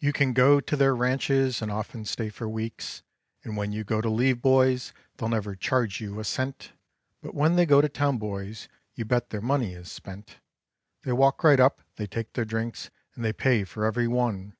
You 0.00 0.12
can 0.12 0.32
go 0.32 0.58
to 0.58 0.76
their 0.76 0.92
ranches 0.92 1.62
and 1.62 1.70
often 1.70 2.04
stay 2.04 2.30
for 2.30 2.48
weeks, 2.48 3.04
And 3.44 3.56
when 3.56 3.70
you 3.70 3.84
go 3.84 4.00
to 4.00 4.08
leave, 4.10 4.42
boys, 4.42 4.92
they'll 5.14 5.28
never 5.28 5.54
charge 5.54 6.00
you 6.00 6.18
a 6.18 6.24
cent; 6.24 6.72
But 7.22 7.32
when 7.36 7.54
they 7.54 7.64
go 7.64 7.80
to 7.80 7.88
town, 7.88 8.18
boys, 8.18 8.66
you 8.96 9.04
bet 9.04 9.30
their 9.30 9.40
money 9.40 9.74
is 9.74 9.88
spent. 9.88 10.38
They 11.04 11.12
walk 11.12 11.44
right 11.44 11.60
up, 11.60 11.80
they 11.94 12.08
take 12.08 12.32
their 12.32 12.44
drinks 12.44 12.90
and 13.14 13.24
they 13.24 13.32
pay 13.32 13.62
for 13.62 13.84
every 13.84 14.08
one. 14.08 14.56